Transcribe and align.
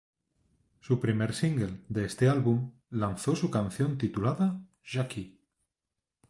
Su 0.79 0.99
primer 0.99 1.35
single 1.35 1.79
de 1.87 2.05
este 2.05 2.27
álbum, 2.27 2.71
lanzó 2.89 3.35
su 3.35 3.51
canción 3.51 3.99
titulada 3.99 4.59
"Jacky". 4.83 5.39